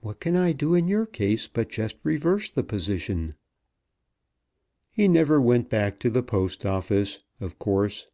[0.00, 3.34] What can I do in your case but just reverse the position?"
[4.90, 8.06] He never went back to the Post Office, of course.